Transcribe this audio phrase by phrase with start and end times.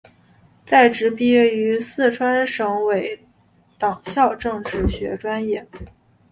[0.65, 3.23] 在职毕业于四川省委
[3.77, 5.67] 党校政治学专业。